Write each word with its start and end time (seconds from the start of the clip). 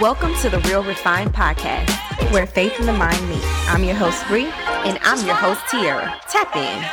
Welcome 0.00 0.34
to 0.36 0.48
the 0.48 0.60
Real 0.60 0.82
Refined 0.82 1.34
Podcast, 1.34 1.90
where 2.32 2.46
faith 2.46 2.72
and 2.78 2.88
the 2.88 2.92
mind 2.94 3.28
meet. 3.28 3.42
I'm 3.68 3.84
your 3.84 3.96
host, 3.96 4.26
Bree. 4.28 4.46
And 4.46 4.98
I'm 5.02 5.26
your 5.26 5.34
host, 5.34 5.60
Tierra. 5.70 6.18
Tap 6.26 6.56
in. 6.56 6.86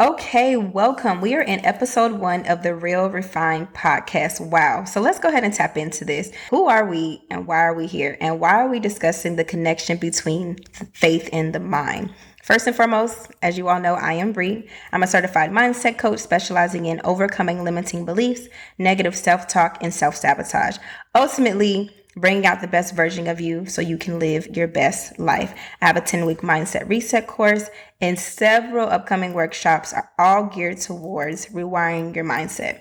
Okay, 0.00 0.56
welcome. 0.56 1.20
We 1.20 1.34
are 1.34 1.42
in 1.42 1.62
episode 1.66 2.12
one 2.12 2.46
of 2.46 2.62
the 2.62 2.74
Real 2.74 3.10
Refined 3.10 3.74
podcast. 3.74 4.40
Wow. 4.40 4.84
So 4.84 5.02
let's 5.02 5.18
go 5.18 5.28
ahead 5.28 5.44
and 5.44 5.52
tap 5.52 5.76
into 5.76 6.06
this. 6.06 6.32
Who 6.48 6.66
are 6.66 6.86
we 6.86 7.22
and 7.28 7.46
why 7.46 7.58
are 7.58 7.74
we 7.74 7.86
here? 7.86 8.16
And 8.22 8.40
why 8.40 8.54
are 8.54 8.68
we 8.70 8.80
discussing 8.80 9.36
the 9.36 9.44
connection 9.44 9.98
between 9.98 10.56
faith 10.94 11.28
and 11.30 11.54
the 11.54 11.60
mind? 11.60 12.14
First 12.48 12.66
and 12.66 12.74
foremost, 12.74 13.30
as 13.42 13.58
you 13.58 13.68
all 13.68 13.78
know, 13.78 13.92
I 13.92 14.14
am 14.14 14.32
Bree. 14.32 14.66
I'm 14.90 15.02
a 15.02 15.06
certified 15.06 15.50
mindset 15.50 15.98
coach 15.98 16.18
specializing 16.20 16.86
in 16.86 16.98
overcoming 17.04 17.62
limiting 17.62 18.06
beliefs, 18.06 18.48
negative 18.78 19.14
self 19.14 19.46
talk, 19.46 19.76
and 19.82 19.92
self 19.92 20.16
sabotage. 20.16 20.78
Ultimately, 21.14 21.94
bringing 22.16 22.46
out 22.46 22.62
the 22.62 22.66
best 22.66 22.94
version 22.94 23.26
of 23.28 23.38
you 23.38 23.66
so 23.66 23.82
you 23.82 23.98
can 23.98 24.18
live 24.18 24.56
your 24.56 24.66
best 24.66 25.18
life. 25.18 25.52
I 25.82 25.88
have 25.88 25.98
a 25.98 26.00
10 26.00 26.24
week 26.24 26.38
mindset 26.38 26.88
reset 26.88 27.26
course, 27.26 27.68
and 28.00 28.18
several 28.18 28.88
upcoming 28.88 29.34
workshops 29.34 29.92
are 29.92 30.10
all 30.18 30.44
geared 30.44 30.80
towards 30.80 31.48
rewiring 31.48 32.16
your 32.16 32.24
mindset. 32.24 32.80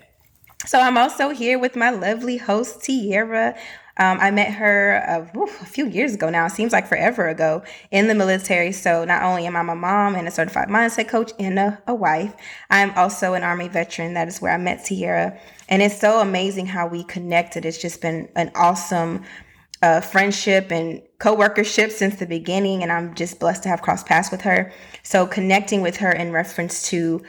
So 0.65 0.79
I'm 0.79 0.98
also 0.98 1.31
here 1.31 1.59
with 1.59 1.76
my 1.76 1.90
lovely 1.90 2.38
host, 2.38 2.84
Tierra. 2.84 3.57
Um, 3.97 4.19
I 4.19 4.31
met 4.31 4.51
her 4.53 5.03
uh, 5.07 5.41
a 5.61 5.65
few 5.65 5.87
years 5.87 6.13
ago 6.13 6.29
now. 6.29 6.45
It 6.45 6.51
seems 6.51 6.71
like 6.71 6.87
forever 6.87 7.27
ago 7.27 7.63
in 7.91 8.07
the 8.07 8.15
military. 8.15 8.71
So 8.71 9.05
not 9.05 9.23
only 9.23 9.45
am 9.45 9.55
I 9.55 9.61
a 9.61 9.75
mom 9.75 10.15
and 10.15 10.27
a 10.27 10.31
certified 10.31 10.70
mindset 10.70 11.07
coach 11.07 11.31
and 11.39 11.57
a, 11.57 11.81
a 11.87 11.95
wife, 11.95 12.35
I'm 12.70 12.91
also 12.91 13.33
an 13.33 13.43
Army 13.43 13.67
veteran. 13.67 14.13
That 14.13 14.27
is 14.27 14.41
where 14.41 14.53
I 14.53 14.57
met 14.57 14.85
Tierra. 14.85 15.39
And 15.70 15.81
it's 15.81 15.99
so 15.99 16.20
amazing 16.20 16.67
how 16.67 16.87
we 16.87 17.04
connected. 17.04 17.65
It's 17.65 17.81
just 17.81 18.01
been 18.01 18.29
an 18.35 18.51
awesome 18.55 19.23
uh, 19.81 20.01
friendship 20.01 20.71
and 20.71 21.01
co-workership 21.20 21.91
since 21.91 22.15
the 22.15 22.26
beginning 22.26 22.82
and 22.82 22.91
i'm 22.91 23.13
just 23.13 23.39
blessed 23.39 23.61
to 23.61 23.70
have 23.70 23.82
crossed 23.82 24.07
paths 24.07 24.32
with 24.32 24.41
her 24.41 24.71
so 25.04 25.27
connecting 25.27 25.82
with 25.82 25.98
her 25.98 26.11
in 26.11 26.32
reference 26.32 26.89
to 26.89 27.21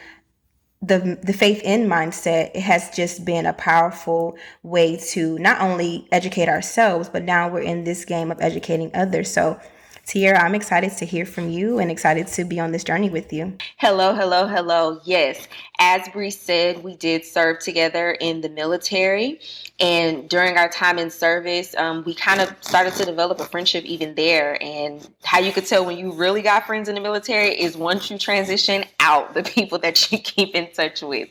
the 0.80 1.18
the 1.22 1.32
faith 1.32 1.60
in 1.64 1.88
mindset 1.88 2.54
has 2.54 2.90
just 2.90 3.24
been 3.24 3.46
a 3.46 3.52
powerful 3.52 4.36
way 4.62 4.96
to 4.96 5.38
not 5.38 5.60
only 5.60 6.06
educate 6.12 6.48
ourselves 6.48 7.08
but 7.08 7.24
now 7.24 7.48
we're 7.48 7.60
in 7.60 7.84
this 7.84 8.04
game 8.04 8.30
of 8.30 8.40
educating 8.40 8.90
others. 8.94 9.30
So 9.30 9.60
Tierra, 10.08 10.42
I'm 10.42 10.54
excited 10.54 10.96
to 10.96 11.04
hear 11.04 11.26
from 11.26 11.50
you 11.50 11.78
and 11.78 11.90
excited 11.90 12.28
to 12.28 12.44
be 12.46 12.58
on 12.58 12.72
this 12.72 12.82
journey 12.82 13.10
with 13.10 13.30
you. 13.30 13.52
Hello, 13.76 14.14
hello, 14.14 14.46
hello. 14.46 15.02
Yes, 15.04 15.46
as 15.78 16.08
Bree 16.08 16.30
said, 16.30 16.82
we 16.82 16.96
did 16.96 17.26
serve 17.26 17.58
together 17.58 18.12
in 18.12 18.40
the 18.40 18.48
military. 18.48 19.38
And 19.78 20.26
during 20.26 20.56
our 20.56 20.70
time 20.70 20.98
in 20.98 21.10
service, 21.10 21.74
um, 21.76 22.04
we 22.04 22.14
kind 22.14 22.40
of 22.40 22.52
started 22.62 22.94
to 22.94 23.04
develop 23.04 23.38
a 23.38 23.44
friendship 23.44 23.84
even 23.84 24.14
there. 24.14 24.56
And 24.62 25.06
how 25.24 25.40
you 25.40 25.52
could 25.52 25.66
tell 25.66 25.84
when 25.84 25.98
you 25.98 26.10
really 26.12 26.40
got 26.40 26.66
friends 26.66 26.88
in 26.88 26.94
the 26.94 27.02
military 27.02 27.50
is 27.50 27.76
once 27.76 28.10
you 28.10 28.18
transition 28.18 28.86
out, 29.00 29.34
the 29.34 29.42
people 29.42 29.78
that 29.80 30.10
you 30.10 30.18
keep 30.24 30.54
in 30.54 30.72
touch 30.72 31.02
with. 31.02 31.28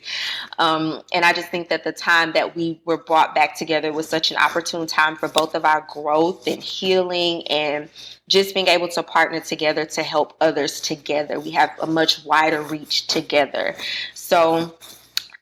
Um, 0.60 1.02
and 1.12 1.24
I 1.24 1.32
just 1.32 1.48
think 1.48 1.68
that 1.70 1.82
the 1.82 1.92
time 1.92 2.32
that 2.34 2.54
we 2.54 2.80
were 2.84 2.96
brought 2.96 3.34
back 3.34 3.56
together 3.56 3.92
was 3.92 4.08
such 4.08 4.30
an 4.30 4.36
opportune 4.36 4.86
time 4.86 5.16
for 5.16 5.28
both 5.28 5.56
of 5.56 5.64
our 5.64 5.84
growth 5.90 6.46
and 6.46 6.62
healing 6.62 7.44
and 7.48 7.90
just 8.28 8.54
being 8.54 8.68
able 8.68 8.88
to 8.88 9.02
partner 9.02 9.40
together 9.40 9.84
to 9.84 10.02
help 10.02 10.36
others 10.40 10.80
together. 10.80 11.40
We 11.40 11.50
have 11.52 11.70
a 11.80 11.86
much 11.86 12.24
wider 12.24 12.62
reach 12.62 13.06
together. 13.06 13.74
So 14.14 14.76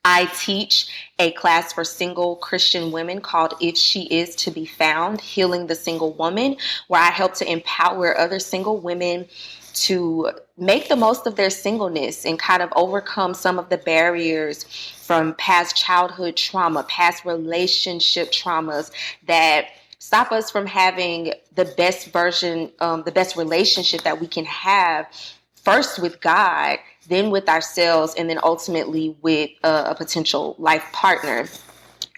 I 0.05 0.27
teach 0.37 0.89
a 1.19 1.33
class 1.33 1.73
for 1.73 1.83
single 1.83 2.37
Christian 2.37 2.93
women 2.93 3.21
called 3.21 3.55
If 3.61 3.77
She 3.77 4.03
Is 4.05 4.37
to 4.37 4.53
Be 4.53 4.65
Found 4.65 5.21
Healing 5.21 5.67
the 5.67 5.75
Single 5.75 6.13
Woman, 6.13 6.57
where 6.87 7.03
I 7.03 7.11
help 7.11 7.35
to 7.35 7.51
empower 7.51 8.17
other 8.17 8.39
single 8.39 8.79
women 8.79 9.27
to 9.75 10.31
make 10.57 10.89
the 10.89 10.97
most 10.97 11.27
of 11.27 11.35
their 11.35 11.51
singleness 11.51 12.25
and 12.25 12.39
kind 12.39 12.63
of 12.63 12.73
overcome 12.77 13.35
some 13.35 13.59
of 13.59 13.69
the 13.69 13.79
barriers 13.79 14.65
from 15.03 15.35
past 15.35 15.77
childhood 15.77 16.37
trauma, 16.37 16.85
past 16.85 17.25
relationship 17.25 18.31
traumas 18.31 18.93
that 19.27 19.67
stop 19.99 20.31
us 20.31 20.51
from 20.51 20.67
having 20.67 21.33
the 21.57 21.65
best 21.65 22.09
version, 22.13 22.71
um, 22.81 23.03
the 23.03 23.13
best 23.13 23.37
relationship 23.37 24.03
that 24.03 24.21
we 24.21 24.27
can 24.27 24.45
have 24.45 25.09
first 25.57 25.99
with 25.99 26.21
God, 26.21 26.79
then 27.09 27.31
with 27.31 27.49
ourselves, 27.49 28.15
and 28.17 28.31
then 28.31 28.39
ultimately 28.43 29.17
with 29.23 29.51
a, 29.65 29.87
a 29.91 29.95
potential 29.97 30.55
life 30.59 30.85
partner. 30.93 31.49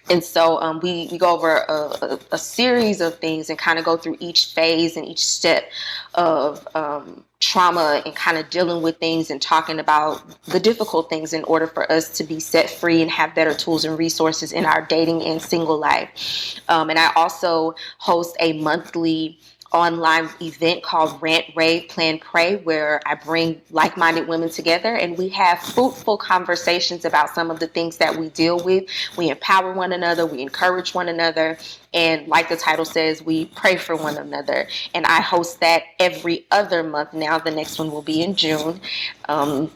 And 0.09 0.23
so 0.23 0.61
um, 0.61 0.79
we, 0.81 1.07
we 1.11 1.17
go 1.17 1.35
over 1.35 1.57
a, 1.57 1.73
a, 1.73 2.19
a, 2.33 2.37
series 2.37 2.99
of 2.99 3.19
things 3.19 3.49
and 3.49 3.57
kind 3.59 3.77
of 3.77 3.85
go 3.85 3.95
through 3.95 4.17
each 4.19 4.47
phase 4.47 4.97
and 4.97 5.07
each 5.07 5.25
step 5.25 5.69
of 6.15 6.67
um, 6.75 7.23
trauma 7.49 8.03
and 8.05 8.15
kind 8.15 8.37
of 8.37 8.47
dealing 8.51 8.83
with 8.83 8.97
things 8.97 9.31
and 9.31 9.41
talking 9.41 9.79
about 9.79 10.21
the 10.45 10.59
difficult 10.59 11.09
things 11.09 11.33
in 11.33 11.43
order 11.45 11.65
for 11.65 11.91
us 11.91 12.15
to 12.15 12.23
be 12.23 12.39
set 12.39 12.69
free 12.69 13.01
and 13.01 13.09
have 13.09 13.33
better 13.33 13.55
tools 13.55 13.83
and 13.83 13.97
resources 13.97 14.51
in 14.51 14.65
our 14.65 14.85
dating 14.85 15.23
and 15.23 15.41
single 15.41 15.79
life. 15.79 16.61
Um, 16.69 16.91
and 16.91 16.99
I 16.99 17.11
also 17.15 17.73
host 17.97 18.35
a 18.39 18.53
monthly 18.61 19.39
online 19.71 20.29
event 20.41 20.83
called 20.83 21.21
Rant, 21.21 21.45
Rave, 21.55 21.89
Plan, 21.89 22.19
Pray, 22.19 22.57
where 22.57 23.01
I 23.05 23.15
bring 23.15 23.61
like 23.71 23.97
minded 23.97 24.27
women 24.27 24.49
together 24.49 24.95
and 24.95 25.17
we 25.17 25.29
have 25.29 25.59
fruitful 25.59 26.17
conversations 26.17 27.05
about 27.05 27.29
some 27.35 27.51
of 27.51 27.59
the 27.59 27.67
things 27.67 27.97
that 27.97 28.15
we 28.15 28.29
deal 28.29 28.59
with. 28.63 28.85
We 29.17 29.29
empower 29.29 29.73
one 29.73 29.91
another, 29.91 30.25
we 30.25 30.41
encourage 30.41 30.93
one 30.93 31.07
another, 31.07 31.57
and 31.93 32.27
like 32.27 32.49
the 32.49 32.57
title 32.57 32.85
says, 32.85 33.21
we 33.21 33.45
pray 33.45 33.77
for 33.77 33.95
one 33.95 34.17
another. 34.17 34.67
And 34.93 35.05
I 35.05 35.21
host 35.21 35.59
that 35.59 35.83
every 35.99 36.45
other 36.51 36.83
month 36.83 37.13
now. 37.13 37.37
The 37.37 37.51
next 37.51 37.77
one 37.79 37.91
will 37.91 38.01
be 38.01 38.21
in 38.21 38.35
June. 38.35 38.79
Um, 39.27 39.71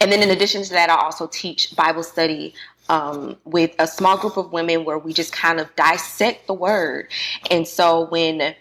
and 0.00 0.10
then 0.10 0.22
in 0.22 0.30
addition 0.30 0.62
to 0.64 0.70
that, 0.70 0.90
I 0.90 0.96
also 0.96 1.26
teach 1.26 1.76
Bible 1.76 2.02
study 2.02 2.54
um, 2.88 3.36
with 3.44 3.74
a 3.78 3.86
small 3.86 4.18
group 4.18 4.36
of 4.36 4.52
women 4.52 4.84
where 4.84 4.98
we 4.98 5.12
just 5.12 5.32
kind 5.32 5.60
of 5.60 5.74
dissect 5.76 6.46
the 6.46 6.54
word. 6.54 7.08
And 7.50 7.66
so 7.66 8.06
when 8.06 8.54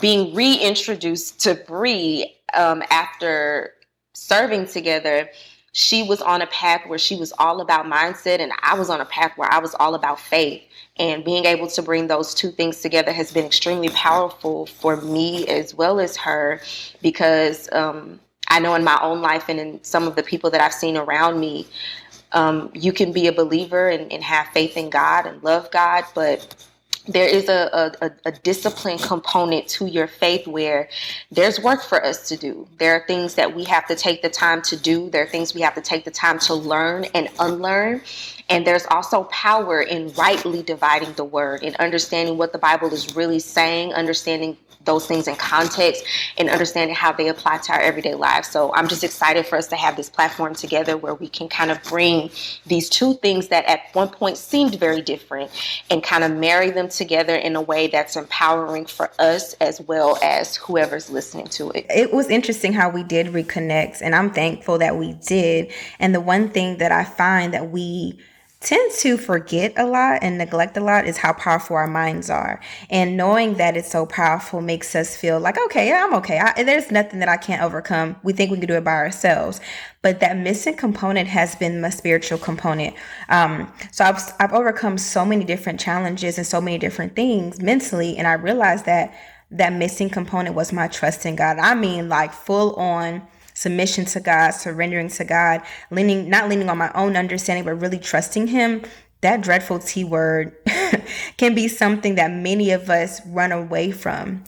being 0.00 0.34
reintroduced 0.34 1.40
to 1.40 1.54
Bree 1.54 2.34
um, 2.54 2.82
after 2.90 3.74
serving 4.14 4.66
together, 4.66 5.28
she 5.72 6.02
was 6.02 6.20
on 6.20 6.42
a 6.42 6.46
path 6.48 6.82
where 6.86 6.98
she 6.98 7.16
was 7.16 7.32
all 7.38 7.60
about 7.60 7.86
mindset, 7.86 8.40
and 8.40 8.52
I 8.62 8.74
was 8.74 8.90
on 8.90 9.00
a 9.00 9.06
path 9.06 9.32
where 9.36 9.52
I 9.52 9.58
was 9.58 9.74
all 9.74 9.94
about 9.94 10.20
faith. 10.20 10.62
And 10.98 11.24
being 11.24 11.46
able 11.46 11.68
to 11.68 11.82
bring 11.82 12.06
those 12.06 12.34
two 12.34 12.50
things 12.50 12.80
together 12.80 13.12
has 13.12 13.32
been 13.32 13.46
extremely 13.46 13.88
powerful 13.90 14.66
for 14.66 14.96
me 15.00 15.46
as 15.48 15.74
well 15.74 15.98
as 15.98 16.16
her 16.18 16.60
because 17.00 17.70
um, 17.72 18.20
I 18.48 18.60
know 18.60 18.74
in 18.74 18.84
my 18.84 18.98
own 19.00 19.22
life 19.22 19.48
and 19.48 19.58
in 19.58 19.82
some 19.82 20.06
of 20.06 20.16
the 20.16 20.22
people 20.22 20.50
that 20.50 20.60
I've 20.60 20.74
seen 20.74 20.98
around 20.98 21.40
me, 21.40 21.66
um, 22.32 22.70
you 22.74 22.92
can 22.92 23.12
be 23.12 23.26
a 23.26 23.32
believer 23.32 23.88
and, 23.88 24.12
and 24.12 24.22
have 24.22 24.48
faith 24.48 24.76
in 24.76 24.90
God 24.90 25.26
and 25.26 25.42
love 25.42 25.70
God, 25.70 26.04
but 26.14 26.54
there 27.08 27.26
is 27.28 27.48
a, 27.48 27.92
a, 28.00 28.10
a, 28.24 28.32
discipline 28.32 28.98
component 28.98 29.66
to 29.66 29.86
your 29.86 30.06
faith 30.06 30.46
where 30.46 30.88
there's 31.32 31.58
work 31.58 31.82
for 31.82 32.04
us 32.04 32.28
to 32.28 32.36
do. 32.36 32.66
There 32.78 32.94
are 32.94 33.04
things 33.06 33.34
that 33.34 33.56
we 33.56 33.64
have 33.64 33.86
to 33.88 33.96
take 33.96 34.22
the 34.22 34.28
time 34.28 34.62
to 34.62 34.76
do. 34.76 35.10
There 35.10 35.22
are 35.24 35.26
things 35.26 35.52
we 35.52 35.62
have 35.62 35.74
to 35.74 35.80
take 35.80 36.04
the 36.04 36.12
time 36.12 36.38
to 36.40 36.54
learn 36.54 37.06
and 37.14 37.28
unlearn. 37.40 38.02
And 38.48 38.66
there's 38.66 38.86
also 38.86 39.24
power 39.24 39.82
in 39.82 40.12
rightly 40.12 40.62
dividing 40.62 41.12
the 41.14 41.24
word 41.24 41.64
and 41.64 41.74
understanding 41.76 42.38
what 42.38 42.52
the 42.52 42.58
Bible 42.58 42.92
is 42.92 43.16
really 43.16 43.40
saying, 43.40 43.94
understanding 43.94 44.56
those 44.84 45.06
things 45.06 45.28
in 45.28 45.36
context 45.36 46.04
and 46.36 46.48
understanding 46.48 46.94
how 46.94 47.12
they 47.12 47.28
apply 47.28 47.58
to 47.58 47.72
our 47.72 47.80
everyday 47.80 48.14
lives. 48.14 48.48
So 48.48 48.72
I'm 48.74 48.88
just 48.88 49.04
excited 49.04 49.46
for 49.46 49.56
us 49.56 49.68
to 49.68 49.76
have 49.76 49.96
this 49.96 50.08
platform 50.10 50.54
together 50.54 50.96
where 50.96 51.14
we 51.14 51.28
can 51.28 51.48
kind 51.48 51.70
of 51.70 51.82
bring 51.84 52.30
these 52.66 52.88
two 52.88 53.14
things 53.14 53.48
that 53.48 53.64
at 53.66 53.80
one 53.92 54.08
point 54.08 54.36
seemed 54.36 54.74
very 54.76 55.02
different 55.02 55.50
and 55.90 56.02
kind 56.02 56.24
of 56.24 56.32
marry 56.32 56.70
them 56.70 56.88
together 56.88 57.34
in 57.34 57.56
a 57.56 57.60
way 57.60 57.86
that's 57.86 58.16
empowering 58.16 58.86
for 58.86 59.10
us 59.18 59.54
as 59.54 59.80
well 59.82 60.18
as 60.22 60.56
whoever's 60.56 61.10
listening 61.10 61.46
to 61.46 61.70
it. 61.70 61.86
It 61.90 62.12
was 62.12 62.28
interesting 62.28 62.72
how 62.72 62.90
we 62.90 63.02
did 63.02 63.28
reconnect, 63.28 64.00
and 64.02 64.14
I'm 64.14 64.30
thankful 64.30 64.78
that 64.78 64.96
we 64.96 65.12
did. 65.14 65.72
And 65.98 66.14
the 66.14 66.20
one 66.20 66.48
thing 66.50 66.78
that 66.78 66.92
I 66.92 67.04
find 67.04 67.54
that 67.54 67.70
we 67.70 68.18
tend 68.62 68.92
to 68.92 69.16
forget 69.16 69.72
a 69.76 69.84
lot 69.84 70.20
and 70.22 70.38
neglect 70.38 70.76
a 70.76 70.80
lot 70.80 71.06
is 71.06 71.16
how 71.16 71.32
powerful 71.32 71.76
our 71.76 71.88
minds 71.88 72.30
are. 72.30 72.60
And 72.90 73.16
knowing 73.16 73.54
that 73.54 73.76
it's 73.76 73.90
so 73.90 74.06
powerful 74.06 74.60
makes 74.60 74.94
us 74.94 75.16
feel 75.16 75.40
like, 75.40 75.58
okay, 75.66 75.92
I'm 75.92 76.14
okay. 76.14 76.38
I, 76.38 76.62
there's 76.62 76.90
nothing 76.90 77.18
that 77.18 77.28
I 77.28 77.36
can't 77.36 77.62
overcome. 77.62 78.16
We 78.22 78.32
think 78.32 78.52
we 78.52 78.58
can 78.58 78.68
do 78.68 78.74
it 78.74 78.84
by 78.84 78.92
ourselves. 78.92 79.60
But 80.00 80.20
that 80.20 80.36
missing 80.36 80.76
component 80.76 81.28
has 81.28 81.56
been 81.56 81.80
my 81.80 81.90
spiritual 81.90 82.38
component. 82.38 82.94
Um, 83.28 83.72
so 83.90 84.04
I've, 84.04 84.20
I've 84.38 84.52
overcome 84.52 84.96
so 84.96 85.24
many 85.24 85.44
different 85.44 85.80
challenges 85.80 86.38
and 86.38 86.46
so 86.46 86.60
many 86.60 86.78
different 86.78 87.16
things 87.16 87.60
mentally. 87.60 88.16
And 88.16 88.26
I 88.28 88.34
realized 88.34 88.86
that 88.86 89.12
that 89.50 89.72
missing 89.72 90.08
component 90.08 90.54
was 90.54 90.72
my 90.72 90.86
trust 90.88 91.26
in 91.26 91.36
God. 91.36 91.58
I 91.58 91.74
mean, 91.74 92.08
like 92.08 92.32
full 92.32 92.74
on 92.76 93.22
submission 93.62 94.04
to 94.06 94.20
God, 94.20 94.50
surrendering 94.50 95.08
to 95.08 95.24
God, 95.24 95.62
leaning 95.90 96.28
not 96.28 96.48
leaning 96.48 96.68
on 96.68 96.78
my 96.78 96.90
own 96.94 97.16
understanding, 97.16 97.64
but 97.64 97.74
really 97.74 97.98
trusting 97.98 98.48
Him 98.48 98.82
that 99.22 99.40
dreadful 99.40 99.78
T 99.78 100.04
word 100.04 100.54
can 101.36 101.54
be 101.54 101.68
something 101.68 102.16
that 102.16 102.30
many 102.30 102.72
of 102.72 102.90
us 102.90 103.24
run 103.26 103.52
away 103.52 103.90
from. 103.90 104.44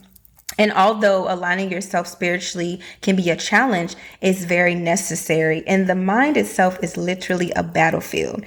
And 0.57 0.71
although 0.71 1.31
aligning 1.31 1.71
yourself 1.71 2.07
spiritually 2.07 2.81
can 3.01 3.15
be 3.15 3.29
a 3.29 3.35
challenge, 3.35 3.95
it's 4.21 4.45
very 4.45 4.75
necessary. 4.75 5.63
And 5.65 5.87
the 5.87 5.95
mind 5.95 6.37
itself 6.37 6.77
is 6.83 6.95
literally 6.97 7.51
a 7.55 7.63
battlefield. 7.63 8.45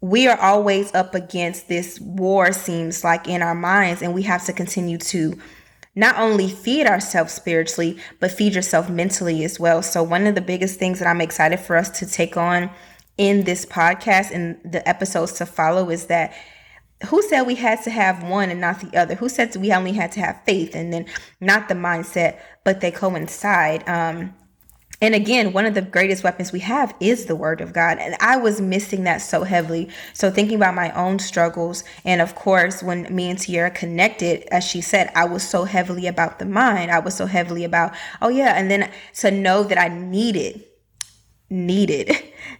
We 0.00 0.26
are 0.26 0.38
always 0.38 0.94
up 0.94 1.14
against 1.14 1.68
this 1.68 2.00
war, 2.00 2.52
seems 2.52 3.04
like, 3.04 3.26
in 3.28 3.42
our 3.42 3.54
minds, 3.54 4.02
and 4.02 4.14
we 4.14 4.22
have 4.22 4.44
to 4.46 4.52
continue 4.52 4.98
to 4.98 5.38
not 5.94 6.18
only 6.18 6.48
feed 6.48 6.86
ourselves 6.86 7.32
spiritually, 7.32 7.98
but 8.20 8.30
feed 8.30 8.54
yourself 8.54 8.88
mentally 8.88 9.44
as 9.44 9.60
well. 9.60 9.82
So, 9.82 10.02
one 10.02 10.26
of 10.26 10.34
the 10.34 10.40
biggest 10.40 10.78
things 10.78 10.98
that 10.98 11.08
I'm 11.08 11.20
excited 11.20 11.60
for 11.60 11.76
us 11.76 11.90
to 11.98 12.06
take 12.06 12.36
on 12.36 12.70
in 13.16 13.44
this 13.44 13.64
podcast 13.64 14.32
and 14.32 14.58
the 14.64 14.86
episodes 14.88 15.32
to 15.34 15.46
follow 15.46 15.90
is 15.90 16.06
that 16.06 16.34
who 17.06 17.22
said 17.22 17.42
we 17.42 17.54
had 17.54 17.82
to 17.82 17.90
have 17.90 18.22
one 18.22 18.50
and 18.50 18.60
not 18.60 18.80
the 18.80 18.96
other? 18.98 19.14
Who 19.14 19.28
said 19.28 19.54
we 19.56 19.72
only 19.72 19.92
had 19.92 20.12
to 20.12 20.20
have 20.20 20.42
faith 20.44 20.74
and 20.74 20.92
then 20.92 21.06
not 21.40 21.68
the 21.68 21.74
mindset, 21.74 22.38
but 22.64 22.80
they 22.80 22.90
coincide? 22.90 23.86
Um, 23.88 24.34
and 25.04 25.14
again, 25.14 25.52
one 25.52 25.66
of 25.66 25.74
the 25.74 25.82
greatest 25.82 26.24
weapons 26.24 26.50
we 26.50 26.60
have 26.60 26.94
is 26.98 27.26
the 27.26 27.36
word 27.36 27.60
of 27.60 27.74
God. 27.74 27.98
And 27.98 28.16
I 28.20 28.38
was 28.38 28.58
missing 28.58 29.04
that 29.04 29.18
so 29.18 29.44
heavily. 29.44 29.90
So, 30.14 30.30
thinking 30.30 30.56
about 30.56 30.74
my 30.74 30.90
own 30.92 31.18
struggles, 31.18 31.84
and 32.06 32.22
of 32.22 32.34
course, 32.34 32.82
when 32.82 33.14
me 33.14 33.28
and 33.28 33.38
Tierra 33.38 33.70
connected, 33.70 34.44
as 34.50 34.64
she 34.64 34.80
said, 34.80 35.12
I 35.14 35.26
was 35.26 35.46
so 35.46 35.64
heavily 35.64 36.06
about 36.06 36.38
the 36.38 36.46
mind. 36.46 36.90
I 36.90 37.00
was 37.00 37.14
so 37.14 37.26
heavily 37.26 37.64
about, 37.64 37.92
oh, 38.22 38.30
yeah. 38.30 38.58
And 38.58 38.70
then 38.70 38.90
to 39.16 39.30
know 39.30 39.62
that 39.64 39.76
I 39.76 39.88
needed 39.88 40.64
needed. 41.50 42.10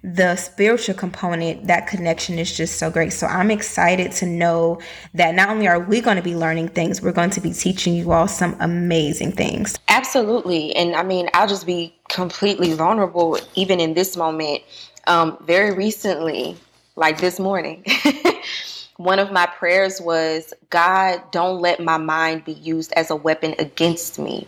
The 0.03 0.37
spiritual 0.37 0.95
component, 0.95 1.67
that 1.67 1.87
connection 1.87 2.39
is 2.39 2.55
just 2.55 2.79
so 2.79 2.91
great. 2.91 3.13
So 3.13 3.27
I'm 3.27 3.51
excited 3.51 4.13
to 4.13 4.27
know 4.27 4.81
that 5.15 5.35
not 5.35 5.49
only 5.49 5.67
are 5.67 5.81
we 5.81 6.01
going 6.01 6.17
to 6.17 6.23
be 6.23 6.37
learning 6.37 6.69
things, 6.69 7.03
we're 7.03 7.13
going 7.13 7.31
to 7.31 7.41
be 7.41 7.53
teaching 7.53 7.95
you 7.95 8.13
all 8.13 8.29
some 8.29 8.57
amazing 8.61 9.33
things. 9.33 9.79
Absolutely. 9.89 10.75
And 10.77 10.95
I 10.95 11.03
mean, 11.03 11.29
I'll 11.35 11.49
just 11.49 11.67
be 11.67 11.95
completely 12.09 12.75
vulnerable 12.75 13.39
even 13.55 13.81
in 13.81 13.95
this 13.95 14.17
moment. 14.17 14.63
Um, 15.07 15.37
very 15.43 15.75
recently, 15.75 16.57
like 16.97 17.19
this 17.19 17.39
morning, 17.39 17.85
one 18.97 19.19
of 19.19 19.33
my 19.33 19.47
prayers 19.47 20.01
was, 20.01 20.55
God, 20.71 21.21
don't 21.33 21.61
let 21.61 21.81
my 21.81 21.97
mind 21.97 22.45
be 22.45 22.53
used 22.53 22.93
as 22.93 23.11
a 23.11 23.17
weapon 23.17 23.55
against 23.59 24.19
me. 24.19 24.47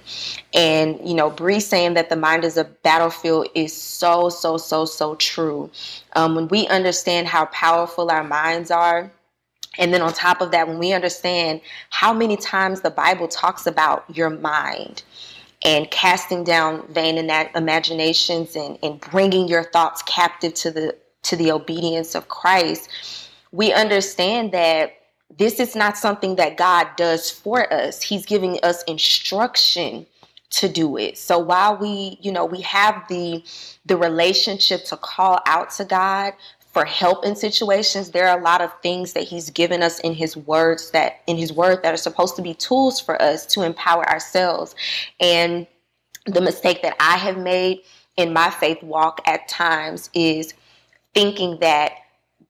And, 0.54 1.00
you 1.06 1.14
know, 1.14 1.30
Bree 1.30 1.60
saying 1.60 1.94
that 1.94 2.10
the 2.10 2.16
mind 2.16 2.44
is 2.44 2.56
a 2.56 2.64
battlefield 2.64 3.48
is 3.54 3.76
so, 3.76 4.28
so, 4.28 4.56
so, 4.56 4.84
so 4.84 5.16
true. 5.16 5.70
Um, 6.14 6.36
when 6.36 6.48
we 6.48 6.68
understand 6.68 7.26
how 7.26 7.46
powerful 7.46 8.10
our 8.10 8.22
minds 8.22 8.70
are, 8.70 9.10
and 9.78 9.92
then 9.92 10.00
on 10.00 10.12
top 10.12 10.40
of 10.40 10.52
that, 10.52 10.68
when 10.68 10.78
we 10.78 10.92
understand 10.92 11.60
how 11.90 12.12
many 12.14 12.36
times 12.36 12.80
the 12.80 12.90
Bible 12.90 13.28
talks 13.28 13.66
about 13.66 14.04
your 14.14 14.30
mind, 14.30 15.02
and 15.64 15.90
casting 15.90 16.44
down 16.44 16.86
vain 16.88 17.18
imaginations 17.18 18.54
and, 18.54 18.78
and 18.82 19.00
bringing 19.00 19.48
your 19.48 19.64
thoughts 19.64 20.02
captive 20.02 20.54
to 20.54 20.70
the 20.70 20.96
to 21.22 21.34
the 21.34 21.50
obedience 21.50 22.14
of 22.14 22.28
Christ 22.28 22.88
we 23.56 23.72
understand 23.72 24.52
that 24.52 24.92
this 25.38 25.58
is 25.58 25.74
not 25.74 25.96
something 25.96 26.36
that 26.36 26.56
God 26.58 26.88
does 26.96 27.30
for 27.30 27.72
us. 27.72 28.02
He's 28.02 28.26
giving 28.26 28.60
us 28.62 28.82
instruction 28.84 30.06
to 30.50 30.68
do 30.68 30.96
it. 30.98 31.16
So 31.18 31.38
while 31.38 31.76
we, 31.76 32.18
you 32.20 32.30
know, 32.30 32.44
we 32.44 32.60
have 32.60 33.02
the 33.08 33.42
the 33.86 33.96
relationship 33.96 34.84
to 34.84 34.96
call 34.96 35.40
out 35.46 35.70
to 35.70 35.84
God 35.84 36.34
for 36.72 36.84
help 36.84 37.24
in 37.24 37.34
situations, 37.34 38.10
there 38.10 38.28
are 38.28 38.38
a 38.38 38.42
lot 38.42 38.60
of 38.60 38.70
things 38.82 39.14
that 39.14 39.24
he's 39.24 39.48
given 39.50 39.82
us 39.82 39.98
in 40.00 40.12
his 40.12 40.36
words 40.36 40.90
that 40.90 41.22
in 41.26 41.36
his 41.38 41.52
word 41.52 41.82
that 41.82 41.94
are 41.94 41.98
supposed 41.98 42.36
to 42.36 42.42
be 42.42 42.52
tools 42.54 43.00
for 43.00 43.20
us 43.20 43.46
to 43.46 43.62
empower 43.62 44.08
ourselves. 44.08 44.74
And 45.18 45.66
the 46.26 46.42
mistake 46.42 46.82
that 46.82 46.96
I 47.00 47.16
have 47.16 47.38
made 47.38 47.80
in 48.18 48.34
my 48.34 48.50
faith 48.50 48.82
walk 48.82 49.22
at 49.26 49.48
times 49.48 50.10
is 50.14 50.52
thinking 51.14 51.58
that 51.60 51.92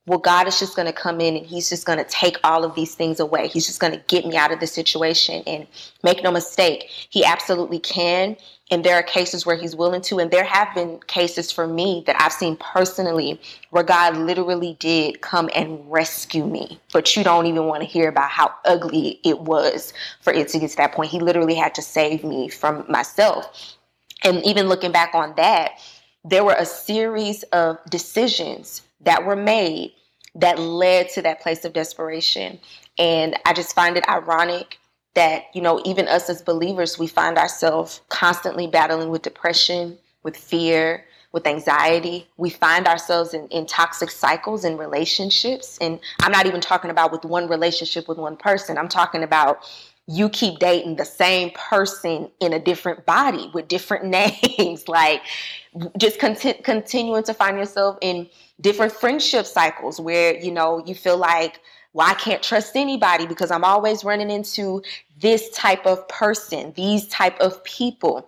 well, 0.06 0.20
God 0.20 0.46
is 0.46 0.58
just 0.60 0.76
going 0.76 0.86
to 0.86 0.92
come 0.92 1.20
in 1.20 1.36
and 1.36 1.44
He's 1.44 1.68
just 1.68 1.84
going 1.84 1.98
to 1.98 2.04
take 2.04 2.38
all 2.44 2.64
of 2.64 2.74
these 2.76 2.94
things 2.94 3.18
away. 3.18 3.48
He's 3.48 3.66
just 3.66 3.80
going 3.80 3.92
to 3.92 4.02
get 4.06 4.24
me 4.24 4.36
out 4.36 4.52
of 4.52 4.60
the 4.60 4.66
situation. 4.66 5.42
And 5.46 5.66
make 6.04 6.22
no 6.22 6.30
mistake, 6.30 6.88
He 7.10 7.24
absolutely 7.24 7.80
can. 7.80 8.36
And 8.70 8.84
there 8.84 8.96
are 8.96 9.02
cases 9.02 9.44
where 9.44 9.56
He's 9.56 9.74
willing 9.74 10.02
to. 10.02 10.20
And 10.20 10.30
there 10.30 10.44
have 10.44 10.72
been 10.76 11.00
cases 11.08 11.50
for 11.50 11.66
me 11.66 12.04
that 12.06 12.20
I've 12.20 12.32
seen 12.32 12.56
personally 12.56 13.40
where 13.70 13.82
God 13.82 14.16
literally 14.16 14.76
did 14.78 15.22
come 15.22 15.50
and 15.54 15.80
rescue 15.90 16.46
me. 16.46 16.78
But 16.92 17.16
you 17.16 17.24
don't 17.24 17.46
even 17.46 17.64
want 17.64 17.82
to 17.82 17.88
hear 17.88 18.08
about 18.08 18.30
how 18.30 18.54
ugly 18.64 19.20
it 19.24 19.40
was 19.40 19.92
for 20.20 20.32
it 20.32 20.48
to 20.48 20.58
get 20.60 20.70
to 20.70 20.76
that 20.76 20.92
point. 20.92 21.10
He 21.10 21.18
literally 21.18 21.56
had 21.56 21.74
to 21.74 21.82
save 21.82 22.22
me 22.22 22.48
from 22.48 22.84
myself. 22.88 23.76
And 24.22 24.44
even 24.44 24.68
looking 24.68 24.92
back 24.92 25.14
on 25.14 25.34
that, 25.36 25.72
there 26.24 26.44
were 26.44 26.56
a 26.58 26.66
series 26.66 27.42
of 27.44 27.78
decisions 27.90 28.82
that 29.00 29.24
were 29.24 29.36
made 29.36 29.92
that 30.34 30.58
led 30.58 31.08
to 31.10 31.22
that 31.22 31.40
place 31.40 31.64
of 31.64 31.72
desperation. 31.72 32.58
And 32.98 33.36
I 33.44 33.52
just 33.52 33.74
find 33.74 33.96
it 33.96 34.08
ironic 34.08 34.78
that, 35.14 35.44
you 35.54 35.62
know, 35.62 35.80
even 35.84 36.08
us 36.08 36.28
as 36.28 36.42
believers, 36.42 36.98
we 36.98 37.06
find 37.06 37.38
ourselves 37.38 38.02
constantly 38.10 38.66
battling 38.66 39.08
with 39.08 39.22
depression, 39.22 39.98
with 40.22 40.36
fear, 40.36 41.06
with 41.32 41.46
anxiety. 41.46 42.28
We 42.36 42.50
find 42.50 42.86
ourselves 42.86 43.32
in, 43.32 43.48
in 43.48 43.66
toxic 43.66 44.10
cycles 44.10 44.64
in 44.64 44.76
relationships. 44.76 45.78
And 45.80 45.98
I'm 46.20 46.32
not 46.32 46.46
even 46.46 46.60
talking 46.60 46.90
about 46.90 47.12
with 47.12 47.24
one 47.24 47.48
relationship 47.48 48.08
with 48.08 48.18
one 48.18 48.36
person, 48.36 48.76
I'm 48.78 48.88
talking 48.88 49.22
about 49.22 49.60
you 50.06 50.28
keep 50.28 50.58
dating 50.60 50.96
the 50.96 51.04
same 51.04 51.50
person 51.50 52.30
in 52.40 52.52
a 52.52 52.58
different 52.58 53.04
body 53.06 53.50
with 53.54 53.68
different 53.68 54.04
names 54.58 54.88
like 54.88 55.22
just 55.98 56.18
conti- 56.18 56.54
continuing 56.64 57.22
to 57.24 57.34
find 57.34 57.58
yourself 57.58 57.98
in 58.00 58.28
different 58.60 58.92
friendship 58.92 59.46
cycles 59.46 60.00
where 60.00 60.36
you 60.38 60.50
know 60.52 60.82
you 60.86 60.94
feel 60.94 61.16
like 61.18 61.60
well 61.92 62.08
i 62.08 62.14
can't 62.14 62.42
trust 62.42 62.76
anybody 62.76 63.26
because 63.26 63.50
i'm 63.50 63.64
always 63.64 64.04
running 64.04 64.30
into 64.30 64.82
this 65.20 65.50
type 65.50 65.84
of 65.86 66.06
person 66.08 66.72
these 66.76 67.06
type 67.08 67.38
of 67.40 67.62
people 67.64 68.26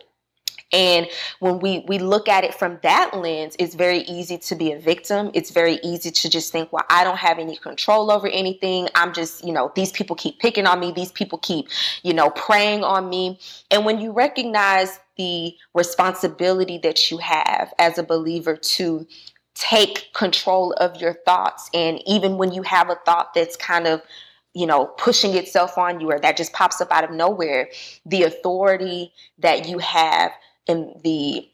and 0.73 1.09
when 1.39 1.61
we 1.61 1.85
we 1.89 1.99
look 1.99 2.29
at 2.29 2.45
it 2.45 2.53
from 2.53 2.79
that 2.83 3.17
lens, 3.17 3.57
it's 3.59 3.75
very 3.75 4.01
easy 4.01 4.37
to 4.37 4.55
be 4.55 4.73
a 4.73 4.79
victim. 4.79 5.31
It's 5.33 5.51
very 5.51 5.79
easy 5.83 6.11
to 6.11 6.29
just 6.29 6.53
think, 6.53 6.73
well, 6.73 6.85
I 6.91 7.05
don't 7.05 7.17
have 7.17 7.39
any 7.39 7.57
control 7.57 8.11
over 8.11 8.29
anything. 8.29 8.89
I'm 8.95 9.15
just, 9.15 9.45
you 9.45 9.53
know, 9.53 9.73
these 9.75 9.93
people 9.93 10.15
keep 10.15 10.39
picking 10.41 10.67
on 10.67 10.79
me. 10.79 10.93
These 10.93 11.13
people 11.13 11.39
keep, 11.39 11.69
you 12.03 12.13
know, 12.13 12.31
preying 12.31 12.85
on 12.85 13.09
me. 13.09 13.39
And 13.71 13.87
when 13.87 13.99
you 13.99 14.13
recognize 14.13 15.01
the 15.17 15.55
responsibility 15.75 16.79
that 16.79 17.11
you 17.11 17.19
have 17.19 17.73
as 17.79 17.97
a 17.97 18.03
believer 18.03 18.55
to 18.57 19.07
take 19.55 20.13
control 20.13 20.73
of 20.75 21.01
your 21.01 21.15
thoughts 21.25 21.69
and 21.75 22.01
even 22.07 22.37
when 22.37 22.53
you 22.53 22.63
have 22.63 22.91
a 22.91 22.95
thought 23.05 23.35
that's 23.35 23.57
kind 23.57 23.87
of 23.89 24.03
you 24.55 24.67
know, 24.67 24.87
pushing 24.97 25.37
itself 25.37 25.79
on 25.79 26.01
you 26.01 26.11
or 26.11 26.19
that 26.19 26.37
just 26.37 26.53
pops 26.53 26.81
up 26.81 26.91
out 26.91 27.05
of 27.05 27.11
nowhere, 27.11 27.69
the 28.07 28.25
authority 28.25 29.13
that 29.39 29.69
you 29.69 29.79
have 29.79 30.33
and 30.69 30.93
the 31.03 31.49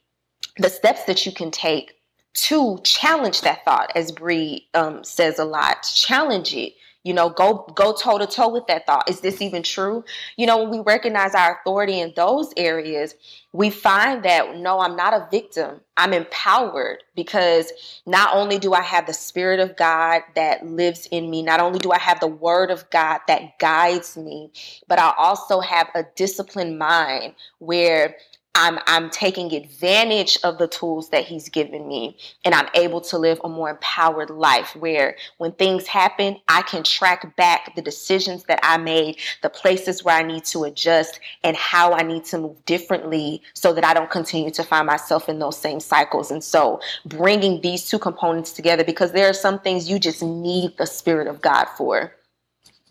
the 0.58 0.70
steps 0.70 1.04
that 1.04 1.26
you 1.26 1.32
can 1.32 1.50
take 1.50 1.94
to 2.34 2.78
challenge 2.84 3.42
that 3.42 3.64
thought, 3.64 3.92
as 3.94 4.12
Bree 4.12 4.68
um, 4.74 5.04
says 5.04 5.38
a 5.38 5.44
lot, 5.44 5.82
challenge 5.82 6.54
it. 6.54 6.74
You 7.04 7.12
know, 7.12 7.28
go 7.28 7.70
go 7.74 7.92
toe 7.94 8.16
to 8.16 8.26
toe 8.26 8.48
with 8.48 8.66
that 8.68 8.86
thought. 8.86 9.10
Is 9.10 9.20
this 9.20 9.42
even 9.42 9.62
true? 9.62 10.04
You 10.38 10.46
know, 10.46 10.62
when 10.62 10.70
we 10.70 10.80
recognize 10.80 11.34
our 11.34 11.58
authority 11.60 12.00
in 12.00 12.14
those 12.16 12.50
areas, 12.56 13.14
we 13.52 13.68
find 13.68 14.24
that 14.24 14.56
no, 14.56 14.80
I'm 14.80 14.96
not 14.96 15.12
a 15.12 15.28
victim. 15.30 15.82
I'm 15.98 16.14
empowered 16.14 17.04
because 17.14 17.70
not 18.06 18.34
only 18.34 18.58
do 18.58 18.72
I 18.72 18.80
have 18.80 19.06
the 19.06 19.12
Spirit 19.12 19.60
of 19.60 19.76
God 19.76 20.22
that 20.34 20.64
lives 20.66 21.06
in 21.10 21.28
me, 21.28 21.42
not 21.42 21.60
only 21.60 21.78
do 21.78 21.92
I 21.92 21.98
have 21.98 22.20
the 22.20 22.26
Word 22.26 22.70
of 22.70 22.88
God 22.88 23.20
that 23.28 23.58
guides 23.58 24.16
me, 24.16 24.50
but 24.88 24.98
I 24.98 25.12
also 25.18 25.60
have 25.60 25.90
a 25.94 26.04
disciplined 26.16 26.78
mind 26.78 27.34
where 27.58 28.16
I'm 28.54 28.78
I'm 28.86 29.10
taking 29.10 29.52
advantage 29.52 30.38
of 30.44 30.58
the 30.58 30.68
tools 30.68 31.10
that 31.10 31.24
he's 31.24 31.48
given 31.48 31.88
me 31.88 32.16
and 32.44 32.54
I'm 32.54 32.68
able 32.74 33.00
to 33.02 33.18
live 33.18 33.40
a 33.42 33.48
more 33.48 33.70
empowered 33.70 34.30
life 34.30 34.76
where 34.76 35.16
when 35.38 35.52
things 35.52 35.86
happen 35.86 36.36
I 36.48 36.62
can 36.62 36.82
track 36.82 37.36
back 37.36 37.74
the 37.74 37.82
decisions 37.82 38.44
that 38.44 38.60
I 38.62 38.76
made, 38.76 39.18
the 39.42 39.50
places 39.50 40.04
where 40.04 40.16
I 40.16 40.22
need 40.22 40.44
to 40.46 40.64
adjust 40.64 41.18
and 41.42 41.56
how 41.56 41.92
I 41.92 42.02
need 42.02 42.24
to 42.26 42.38
move 42.38 42.64
differently 42.64 43.42
so 43.54 43.72
that 43.72 43.84
I 43.84 43.94
don't 43.94 44.10
continue 44.10 44.50
to 44.52 44.62
find 44.62 44.86
myself 44.86 45.28
in 45.28 45.38
those 45.40 45.58
same 45.58 45.80
cycles. 45.80 46.30
And 46.30 46.42
so 46.42 46.80
bringing 47.06 47.60
these 47.60 47.88
two 47.88 47.98
components 47.98 48.52
together 48.52 48.84
because 48.84 49.12
there 49.12 49.28
are 49.28 49.34
some 49.34 49.58
things 49.58 49.90
you 49.90 49.98
just 49.98 50.22
need 50.22 50.76
the 50.76 50.86
spirit 50.86 51.26
of 51.26 51.40
God 51.40 51.66
for. 51.76 52.14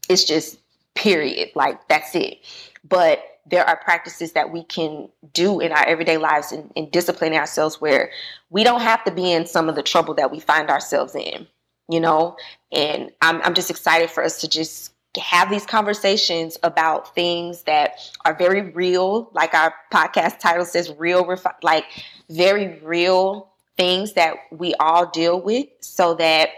It's 0.09 0.25
just 0.25 0.59
period. 0.95 1.51
Like 1.55 1.87
that's 1.87 2.15
it. 2.15 2.39
But 2.87 3.32
there 3.45 3.67
are 3.67 3.75
practices 3.77 4.33
that 4.33 4.51
we 4.51 4.63
can 4.63 5.09
do 5.33 5.59
in 5.59 5.71
our 5.71 5.85
everyday 5.85 6.17
lives 6.17 6.51
and, 6.51 6.71
in 6.75 6.89
disciplining 6.89 7.37
ourselves 7.37 7.81
where 7.81 8.11
we 8.49 8.63
don't 8.63 8.81
have 8.81 9.03
to 9.03 9.11
be 9.11 9.31
in 9.31 9.45
some 9.45 9.69
of 9.69 9.75
the 9.75 9.83
trouble 9.83 10.13
that 10.13 10.31
we 10.31 10.39
find 10.39 10.69
ourselves 10.69 11.15
in. 11.15 11.47
you 11.89 11.99
know, 11.99 12.37
and 12.71 13.11
I'm, 13.21 13.41
I'm 13.41 13.53
just 13.53 13.69
excited 13.69 14.09
for 14.09 14.23
us 14.23 14.41
to 14.41 14.47
just 14.47 14.93
have 15.21 15.49
these 15.49 15.65
conversations 15.65 16.57
about 16.63 17.13
things 17.13 17.63
that 17.63 17.99
are 18.25 18.33
very 18.33 18.71
real, 18.71 19.29
like 19.33 19.53
our 19.53 19.73
podcast 19.91 20.39
title 20.39 20.65
says, 20.65 20.91
real, 20.97 21.37
like 21.61 21.85
very 22.29 22.79
real 22.81 23.49
things 23.77 24.13
that 24.13 24.35
we 24.51 24.73
all 24.75 25.05
deal 25.09 25.39
with, 25.39 25.67
so 25.81 26.15
that 26.15 26.49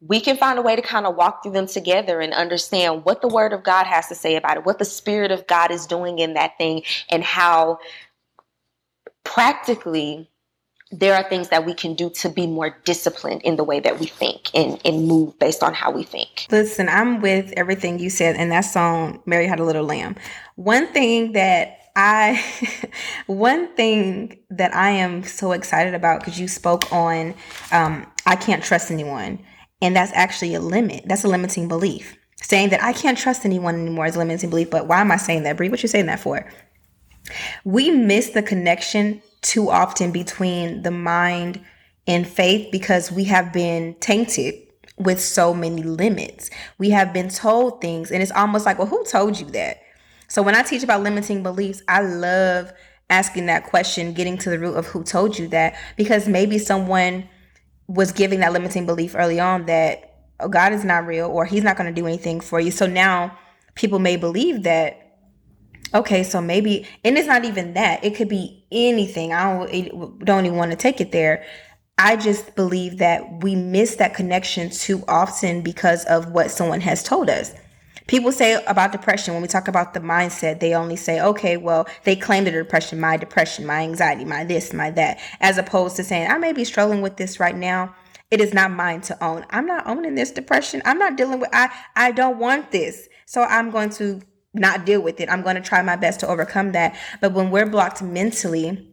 we 0.00 0.20
can 0.20 0.36
find 0.36 0.58
a 0.58 0.62
way 0.62 0.76
to 0.76 0.82
kind 0.82 1.06
of 1.06 1.14
walk 1.14 1.42
through 1.42 1.52
them 1.52 1.66
together 1.66 2.20
and 2.20 2.32
understand 2.32 3.04
what 3.04 3.20
the 3.20 3.28
Word 3.28 3.52
of 3.52 3.62
God 3.62 3.86
has 3.86 4.08
to 4.08 4.14
say 4.14 4.36
about 4.36 4.56
it, 4.56 4.64
what 4.64 4.78
the 4.78 4.84
Spirit 4.84 5.30
of 5.30 5.46
God 5.46 5.70
is 5.70 5.86
doing 5.86 6.18
in 6.18 6.34
that 6.34 6.56
thing, 6.56 6.82
and 7.10 7.22
how 7.22 7.78
practically 9.24 10.28
there 10.92 11.14
are 11.14 11.28
things 11.28 11.50
that 11.50 11.64
we 11.64 11.74
can 11.74 11.94
do 11.94 12.10
to 12.10 12.28
be 12.28 12.46
more 12.46 12.76
disciplined 12.84 13.42
in 13.42 13.56
the 13.56 13.62
way 13.62 13.78
that 13.78 14.00
we 14.00 14.06
think 14.06 14.50
and, 14.54 14.80
and 14.84 15.06
move 15.06 15.38
based 15.38 15.62
on 15.62 15.72
how 15.72 15.90
we 15.90 16.02
think. 16.02 16.46
Listen, 16.50 16.88
I'm 16.88 17.20
with 17.20 17.52
everything 17.56 18.00
you 18.00 18.10
said, 18.10 18.36
in 18.36 18.48
that 18.48 18.62
song, 18.62 19.22
Mary 19.24 19.46
Had 19.46 19.60
a 19.60 19.64
Little 19.64 19.84
Lamb. 19.84 20.16
One 20.56 20.88
thing 20.88 21.32
that 21.32 21.78
I, 21.94 22.42
one 23.26 23.72
thing 23.76 24.40
that 24.50 24.74
I 24.74 24.90
am 24.90 25.22
so 25.22 25.52
excited 25.52 25.94
about 25.94 26.20
because 26.20 26.40
you 26.40 26.48
spoke 26.48 26.92
on, 26.92 27.34
um, 27.70 28.10
I 28.26 28.34
can't 28.34 28.64
trust 28.64 28.90
anyone. 28.90 29.38
And 29.82 29.96
that's 29.96 30.12
actually 30.14 30.54
a 30.54 30.60
limit. 30.60 31.04
That's 31.06 31.24
a 31.24 31.28
limiting 31.28 31.68
belief. 31.68 32.16
Saying 32.36 32.70
that 32.70 32.82
I 32.82 32.92
can't 32.92 33.18
trust 33.18 33.44
anyone 33.44 33.74
anymore 33.74 34.06
is 34.06 34.16
a 34.16 34.18
limiting 34.18 34.50
belief. 34.50 34.70
But 34.70 34.86
why 34.86 35.00
am 35.00 35.12
I 35.12 35.16
saying 35.16 35.42
that, 35.44 35.56
Bree? 35.56 35.68
What 35.68 35.82
you 35.82 35.88
saying 35.88 36.06
that 36.06 36.20
for? 36.20 36.46
We 37.64 37.90
miss 37.90 38.30
the 38.30 38.42
connection 38.42 39.22
too 39.42 39.70
often 39.70 40.10
between 40.10 40.82
the 40.82 40.90
mind 40.90 41.60
and 42.06 42.26
faith 42.26 42.70
because 42.72 43.12
we 43.12 43.24
have 43.24 43.52
been 43.52 43.94
tainted 44.00 44.54
with 44.98 45.20
so 45.20 45.54
many 45.54 45.82
limits. 45.82 46.50
We 46.78 46.90
have 46.90 47.12
been 47.12 47.28
told 47.28 47.80
things, 47.80 48.10
and 48.10 48.22
it's 48.22 48.32
almost 48.32 48.66
like, 48.66 48.78
well, 48.78 48.86
who 48.86 49.04
told 49.04 49.38
you 49.38 49.46
that? 49.46 49.80
So 50.28 50.42
when 50.42 50.54
I 50.54 50.62
teach 50.62 50.82
about 50.82 51.02
limiting 51.02 51.42
beliefs, 51.42 51.82
I 51.88 52.02
love 52.02 52.72
asking 53.08 53.46
that 53.46 53.66
question, 53.66 54.12
getting 54.12 54.38
to 54.38 54.50
the 54.50 54.58
root 54.58 54.76
of 54.76 54.86
who 54.86 55.02
told 55.02 55.38
you 55.38 55.48
that, 55.48 55.76
because 55.96 56.28
maybe 56.28 56.58
someone 56.58 57.28
was 57.90 58.12
giving 58.12 58.40
that 58.40 58.52
limiting 58.52 58.86
belief 58.86 59.14
early 59.16 59.40
on 59.40 59.66
that 59.66 60.14
oh, 60.38 60.48
God 60.48 60.72
is 60.72 60.84
not 60.84 61.06
real 61.06 61.28
or 61.28 61.44
He's 61.44 61.64
not 61.64 61.76
going 61.76 61.92
to 61.92 62.00
do 62.00 62.06
anything 62.06 62.40
for 62.40 62.60
you. 62.60 62.70
So 62.70 62.86
now 62.86 63.36
people 63.74 63.98
may 63.98 64.16
believe 64.16 64.62
that 64.62 65.06
Okay, 65.92 66.22
so 66.22 66.40
maybe, 66.40 66.86
and 67.02 67.18
it's 67.18 67.26
not 67.26 67.44
even 67.44 67.74
that. 67.74 68.04
It 68.04 68.14
could 68.14 68.28
be 68.28 68.64
anything. 68.70 69.32
I 69.32 69.66
don't 69.66 70.24
don't 70.24 70.46
even 70.46 70.56
want 70.56 70.70
to 70.70 70.76
take 70.76 71.00
it 71.00 71.10
there. 71.10 71.44
I 71.98 72.16
just 72.16 72.54
believe 72.54 72.98
that 72.98 73.42
we 73.42 73.56
miss 73.56 73.96
that 73.96 74.14
connection 74.14 74.70
too 74.70 75.02
often 75.08 75.62
because 75.62 76.04
of 76.04 76.30
what 76.30 76.52
someone 76.52 76.80
has 76.80 77.02
told 77.02 77.28
us. 77.28 77.52
People 78.06 78.32
say 78.32 78.62
about 78.66 78.92
depression 78.92 79.34
when 79.34 79.42
we 79.42 79.48
talk 79.48 79.68
about 79.68 79.94
the 79.94 80.00
mindset, 80.00 80.60
they 80.60 80.74
only 80.74 80.96
say, 80.96 81.20
okay, 81.20 81.56
well, 81.56 81.86
they 82.04 82.16
claim 82.16 82.44
the 82.44 82.50
depression, 82.50 83.00
my 83.00 83.16
depression, 83.16 83.66
my 83.66 83.82
anxiety, 83.82 84.24
my 84.24 84.44
this, 84.44 84.72
my 84.72 84.90
that, 84.90 85.18
as 85.40 85.58
opposed 85.58 85.96
to 85.96 86.04
saying, 86.04 86.30
I 86.30 86.38
may 86.38 86.52
be 86.52 86.64
struggling 86.64 87.02
with 87.02 87.16
this 87.16 87.38
right 87.38 87.56
now. 87.56 87.94
It 88.30 88.40
is 88.40 88.54
not 88.54 88.70
mine 88.70 89.00
to 89.02 89.24
own. 89.24 89.44
I'm 89.50 89.66
not 89.66 89.86
owning 89.86 90.14
this 90.14 90.30
depression. 90.30 90.82
I'm 90.84 90.98
not 90.98 91.16
dealing 91.16 91.40
with 91.40 91.50
I 91.52 91.68
I 91.96 92.12
don't 92.12 92.38
want 92.38 92.70
this. 92.70 93.08
So 93.26 93.42
I'm 93.42 93.70
going 93.70 93.90
to 93.90 94.22
not 94.54 94.86
deal 94.86 95.00
with 95.00 95.20
it. 95.20 95.28
I'm 95.28 95.42
going 95.42 95.56
to 95.56 95.62
try 95.62 95.82
my 95.82 95.96
best 95.96 96.20
to 96.20 96.28
overcome 96.28 96.72
that. 96.72 96.96
But 97.20 97.32
when 97.32 97.50
we're 97.50 97.66
blocked 97.66 98.02
mentally, 98.02 98.88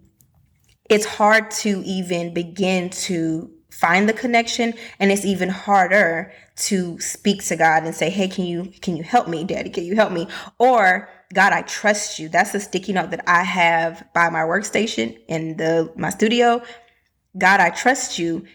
it's 0.90 1.06
hard 1.06 1.52
to 1.52 1.82
even 1.86 2.34
begin 2.34 2.90
to 2.90 3.52
find 3.80 4.08
the 4.08 4.14
connection 4.14 4.74
and 5.00 5.12
it's 5.12 5.26
even 5.26 5.50
harder 5.50 6.32
to 6.56 7.00
speak 7.00 7.44
to 7.46 7.56
God 7.56 7.84
and 7.84 7.94
say, 7.94 8.10
"Hey, 8.10 8.28
can 8.28 8.46
you 8.46 8.72
can 8.82 8.98
you 8.98 9.04
help 9.04 9.28
me, 9.28 9.44
daddy? 9.44 9.70
Can 9.70 9.86
you 9.86 9.96
help 9.96 10.12
me?" 10.12 10.28
Or, 10.58 11.10
"God, 11.34 11.54
I 11.54 11.62
trust 11.62 12.20
you." 12.20 12.30
That's 12.30 12.52
the 12.52 12.60
sticky 12.60 12.94
note 12.94 13.12
that 13.12 13.24
I 13.28 13.44
have 13.44 14.04
by 14.14 14.30
my 14.30 14.42
workstation 14.42 15.18
in 15.28 15.58
the 15.58 15.92
my 15.96 16.10
studio. 16.10 16.62
God, 17.38 17.60
I 17.60 17.70
trust 17.70 18.18
you. 18.18 18.46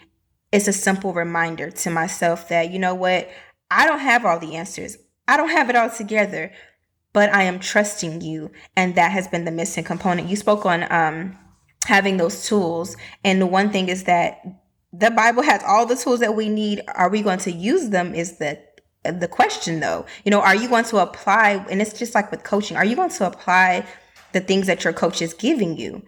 It's 0.50 0.69
a 0.69 0.73
simple 0.73 1.12
reminder 1.14 1.71
to 1.71 1.91
myself 1.91 2.49
that, 2.49 2.71
you 2.71 2.79
know 2.79 2.95
what? 2.95 3.29
I 3.71 3.87
don't 3.87 4.00
have 4.00 4.25
all 4.25 4.38
the 4.38 4.57
answers. 4.57 4.99
I 5.29 5.37
don't 5.37 5.50
have 5.50 5.71
it 5.71 5.76
all 5.76 5.88
together, 5.88 6.52
but 7.12 7.33
I 7.33 7.45
am 7.45 7.59
trusting 7.59 8.21
you. 8.21 8.50
And 8.76 8.95
that 8.97 9.12
has 9.12 9.29
been 9.29 9.45
the 9.45 9.50
missing 9.50 9.85
component. 9.85 10.29
You 10.29 10.37
spoke 10.37 10.67
on 10.67 10.91
um, 10.93 11.38
having 11.87 12.17
those 12.17 12.47
tools. 12.47 12.97
And 13.25 13.41
the 13.41 13.47
one 13.47 13.71
thing 13.71 13.88
is 13.88 14.05
that 14.05 14.41
the 14.92 15.11
Bible 15.11 15.42
has 15.42 15.62
all 15.66 15.87
the 15.87 15.96
tools 15.96 16.20
that 16.20 16.34
we 16.34 16.49
need. 16.49 16.82
Are 16.94 17.08
we 17.08 17.22
going 17.22 17.38
to 17.40 17.52
use 17.52 17.88
them? 17.88 18.14
Is 18.14 18.38
the 18.38 18.58
the 19.04 19.28
question 19.28 19.80
though. 19.80 20.06
You 20.25 20.30
know, 20.30 20.40
are 20.40 20.54
you 20.54 20.68
going 20.68 20.84
to 20.84 20.99
apply 20.99 21.64
and 21.70 21.82
it's 21.82 21.99
just 21.99 22.14
like 22.14 22.30
with 22.30 22.44
coaching, 22.44 22.76
are 22.76 22.84
you 22.84 22.96
going 22.96 23.11
to 23.11 23.26
apply 23.26 23.87
the 24.32 24.40
things 24.40 24.66
that 24.66 24.84
your 24.84 24.92
coach 24.92 25.20
is 25.20 25.34
giving 25.34 25.76
you? 25.76 26.02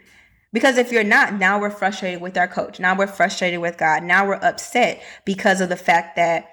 Because 0.52 0.78
if 0.78 0.92
you're 0.92 1.02
not, 1.02 1.34
now 1.34 1.60
we're 1.60 1.70
frustrated 1.70 2.20
with 2.20 2.36
our 2.38 2.46
coach. 2.46 2.78
Now 2.78 2.96
we're 2.96 3.08
frustrated 3.08 3.60
with 3.60 3.76
God. 3.76 4.04
Now 4.04 4.26
we're 4.26 4.34
upset 4.34 5.02
because 5.24 5.60
of 5.60 5.68
the 5.68 5.76
fact 5.76 6.14
that 6.16 6.48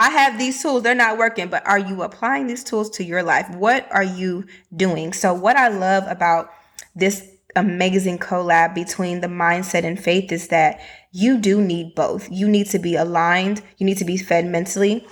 I 0.00 0.10
have 0.10 0.38
these 0.38 0.60
tools, 0.60 0.82
they're 0.82 0.94
not 0.94 1.18
working, 1.18 1.48
but 1.48 1.64
are 1.66 1.78
you 1.78 2.02
applying 2.02 2.46
these 2.46 2.64
tools 2.64 2.90
to 2.90 3.04
your 3.04 3.22
life? 3.22 3.48
What 3.54 3.86
are 3.92 4.02
you 4.02 4.46
doing? 4.74 5.12
So, 5.12 5.34
what 5.34 5.56
I 5.56 5.68
love 5.68 6.04
about 6.08 6.50
this 6.96 7.28
amazing 7.54 8.18
collab 8.18 8.74
between 8.74 9.20
the 9.20 9.26
mindset 9.26 9.84
and 9.84 10.02
faith 10.02 10.32
is 10.32 10.48
that 10.48 10.80
you 11.12 11.38
do 11.38 11.60
need 11.60 11.94
both. 11.94 12.30
You 12.30 12.48
need 12.48 12.68
to 12.68 12.78
be 12.78 12.96
aligned, 12.96 13.62
you 13.78 13.86
need 13.86 13.98
to 13.98 14.04
be 14.04 14.16
fed 14.16 14.46
mentally, 14.46 15.06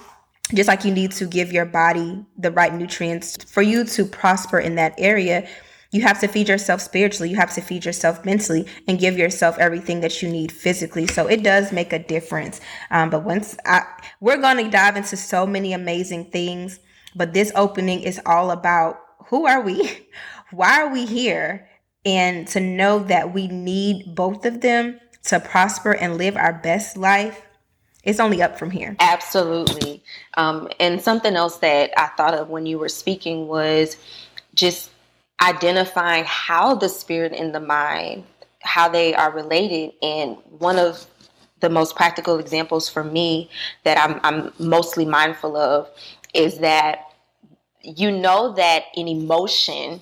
just 0.54 0.68
like 0.68 0.84
you 0.84 0.92
need 0.92 1.12
to 1.12 1.26
give 1.26 1.52
your 1.52 1.66
body 1.66 2.24
the 2.36 2.50
right 2.50 2.72
nutrients 2.72 3.36
for 3.44 3.62
you 3.62 3.84
to 3.84 4.04
prosper 4.04 4.58
in 4.58 4.76
that 4.76 4.94
area 4.98 5.48
you 5.90 6.02
have 6.02 6.20
to 6.20 6.28
feed 6.28 6.48
yourself 6.48 6.80
spiritually, 6.82 7.30
you 7.30 7.36
have 7.36 7.54
to 7.54 7.62
feed 7.62 7.84
yourself 7.84 8.24
mentally, 8.24 8.66
and 8.86 8.98
give 8.98 9.16
yourself 9.16 9.56
everything 9.58 10.00
that 10.00 10.22
you 10.22 10.28
need 10.28 10.52
physically. 10.52 11.06
So 11.06 11.26
it 11.26 11.42
does 11.42 11.72
make 11.72 11.92
a 11.92 11.98
difference. 11.98 12.60
Um, 12.90 13.08
but 13.08 13.24
once 13.24 13.56
I, 13.64 13.84
we're 14.20 14.40
going 14.40 14.62
to 14.62 14.70
dive 14.70 14.96
into 14.96 15.16
so 15.16 15.46
many 15.46 15.72
amazing 15.72 16.30
things, 16.30 16.78
but 17.16 17.32
this 17.32 17.52
opening 17.54 18.02
is 18.02 18.20
all 18.26 18.50
about 18.50 19.00
who 19.26 19.46
are 19.46 19.62
we? 19.62 20.08
Why 20.50 20.82
are 20.82 20.92
we 20.92 21.06
here? 21.06 21.68
And 22.04 22.46
to 22.48 22.60
know 22.60 23.00
that 23.00 23.32
we 23.34 23.48
need 23.48 24.14
both 24.14 24.44
of 24.44 24.60
them 24.60 25.00
to 25.24 25.40
prosper 25.40 25.92
and 25.92 26.16
live 26.16 26.36
our 26.36 26.52
best 26.52 26.96
life 26.96 27.42
it's 28.04 28.20
only 28.20 28.40
up 28.40 28.58
from 28.58 28.70
here. 28.70 28.96
Absolutely. 29.00 30.02
Um, 30.38 30.68
and 30.80 30.98
something 30.98 31.34
else 31.34 31.58
that 31.58 31.90
I 31.98 32.06
thought 32.16 32.32
of 32.32 32.48
when 32.48 32.64
you 32.64 32.78
were 32.78 32.88
speaking 32.88 33.48
was 33.48 33.98
just 34.54 34.90
identifying 35.42 36.24
how 36.24 36.74
the 36.74 36.88
spirit 36.88 37.32
and 37.32 37.54
the 37.54 37.60
mind 37.60 38.24
how 38.62 38.88
they 38.88 39.14
are 39.14 39.30
related 39.30 39.92
and 40.02 40.36
one 40.58 40.78
of 40.78 41.06
the 41.60 41.68
most 41.70 41.94
practical 41.94 42.38
examples 42.38 42.88
for 42.88 43.04
me 43.04 43.48
that 43.84 43.96
I'm, 43.98 44.20
I'm 44.24 44.52
mostly 44.58 45.04
mindful 45.04 45.56
of 45.56 45.88
is 46.34 46.58
that 46.58 47.12
you 47.82 48.10
know 48.10 48.52
that 48.54 48.84
an 48.96 49.06
emotion 49.06 50.00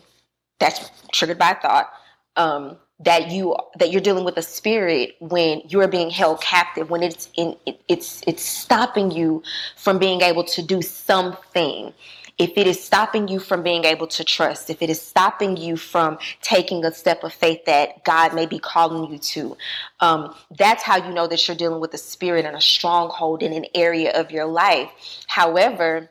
that's 0.58 0.90
triggered 1.12 1.38
by 1.38 1.54
thought 1.54 1.92
um, 2.36 2.78
that 3.00 3.30
you 3.30 3.56
that 3.78 3.90
you're 3.90 4.00
dealing 4.00 4.24
with 4.24 4.36
a 4.38 4.42
spirit 4.42 5.16
when 5.20 5.60
you're 5.68 5.88
being 5.88 6.10
held 6.10 6.40
captive 6.40 6.88
when 6.90 7.02
it's 7.02 7.28
in 7.36 7.54
it, 7.66 7.80
it's 7.88 8.22
it's 8.26 8.42
stopping 8.42 9.10
you 9.10 9.42
from 9.76 9.98
being 9.98 10.22
able 10.22 10.44
to 10.44 10.62
do 10.62 10.80
something 10.80 11.92
if 12.38 12.58
it 12.58 12.66
is 12.66 12.82
stopping 12.82 13.28
you 13.28 13.38
from 13.38 13.62
being 13.62 13.84
able 13.84 14.06
to 14.08 14.24
trust, 14.24 14.68
if 14.68 14.82
it 14.82 14.90
is 14.90 15.00
stopping 15.00 15.56
you 15.56 15.76
from 15.76 16.18
taking 16.42 16.84
a 16.84 16.92
step 16.92 17.24
of 17.24 17.32
faith 17.32 17.64
that 17.64 18.04
God 18.04 18.34
may 18.34 18.44
be 18.46 18.58
calling 18.58 19.10
you 19.10 19.18
to, 19.18 19.56
um, 20.00 20.34
that's 20.58 20.82
how 20.82 20.96
you 20.96 21.14
know 21.14 21.26
that 21.26 21.48
you're 21.48 21.56
dealing 21.56 21.80
with 21.80 21.94
a 21.94 21.98
spirit 21.98 22.44
and 22.44 22.54
a 22.56 22.60
stronghold 22.60 23.42
in 23.42 23.52
an 23.52 23.64
area 23.74 24.12
of 24.18 24.30
your 24.30 24.44
life. 24.46 24.90
However, 25.28 26.10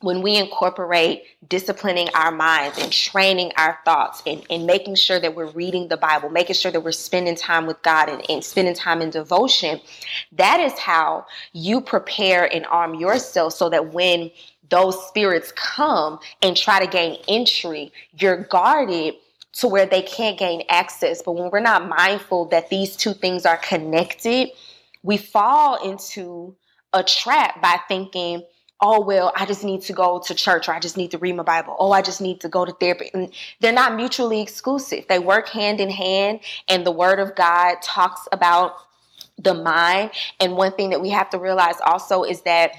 when 0.00 0.22
we 0.22 0.36
incorporate 0.36 1.24
disciplining 1.48 2.08
our 2.14 2.32
minds 2.32 2.78
and 2.78 2.90
training 2.90 3.52
our 3.56 3.78
thoughts 3.84 4.22
and, 4.26 4.42
and 4.48 4.66
making 4.66 4.94
sure 4.94 5.20
that 5.20 5.34
we're 5.34 5.50
reading 5.50 5.88
the 5.88 5.96
Bible, 5.96 6.30
making 6.30 6.56
sure 6.56 6.70
that 6.72 6.80
we're 6.80 6.92
spending 6.92 7.36
time 7.36 7.66
with 7.66 7.80
God 7.82 8.08
and, 8.08 8.22
and 8.30 8.42
spending 8.42 8.74
time 8.74 9.02
in 9.02 9.10
devotion, 9.10 9.80
that 10.32 10.58
is 10.58 10.78
how 10.78 11.26
you 11.52 11.80
prepare 11.80 12.50
and 12.52 12.64
arm 12.66 12.94
yourself 12.94 13.52
so 13.52 13.68
that 13.68 13.92
when 13.92 14.30
those 14.70 15.06
spirits 15.06 15.52
come 15.56 16.18
and 16.42 16.56
try 16.56 16.80
to 16.80 16.90
gain 16.90 17.18
entry, 17.28 17.92
you're 18.18 18.44
guarded 18.44 19.14
to 19.52 19.68
where 19.68 19.84
they 19.84 20.02
can't 20.02 20.38
gain 20.38 20.62
access. 20.68 21.22
But 21.22 21.32
when 21.32 21.50
we're 21.50 21.60
not 21.60 21.88
mindful 21.88 22.46
that 22.46 22.70
these 22.70 22.96
two 22.96 23.12
things 23.12 23.44
are 23.44 23.58
connected, 23.58 24.48
we 25.02 25.18
fall 25.18 25.76
into 25.86 26.54
a 26.92 27.02
trap 27.02 27.60
by 27.60 27.78
thinking, 27.88 28.42
oh, 28.82 29.00
well, 29.00 29.32
I 29.36 29.44
just 29.44 29.62
need 29.64 29.82
to 29.82 29.92
go 29.92 30.18
to 30.20 30.34
church 30.34 30.68
or 30.68 30.72
I 30.72 30.80
just 30.80 30.96
need 30.96 31.10
to 31.10 31.18
read 31.18 31.36
my 31.36 31.42
Bible. 31.42 31.76
Oh, 31.78 31.92
I 31.92 32.02
just 32.02 32.20
need 32.20 32.40
to 32.40 32.48
go 32.48 32.64
to 32.64 32.72
therapy. 32.72 33.10
And 33.12 33.32
they're 33.60 33.72
not 33.72 33.94
mutually 33.94 34.40
exclusive. 34.40 35.04
They 35.08 35.18
work 35.18 35.48
hand 35.48 35.80
in 35.80 35.90
hand, 35.90 36.40
and 36.68 36.86
the 36.86 36.90
Word 36.90 37.18
of 37.18 37.34
God 37.34 37.76
talks 37.82 38.26
about 38.32 38.74
the 39.38 39.54
mind. 39.54 40.12
And 40.38 40.56
one 40.56 40.72
thing 40.72 40.90
that 40.90 41.00
we 41.00 41.10
have 41.10 41.30
to 41.30 41.38
realize 41.38 41.76
also 41.84 42.22
is 42.22 42.42
that 42.42 42.72